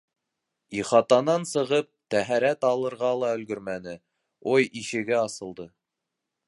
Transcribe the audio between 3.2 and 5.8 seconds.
ла өлгөрмәне, ой ишеге асылды.